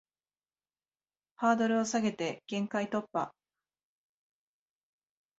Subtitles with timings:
[1.35, 3.31] ハードルを下げて限界突破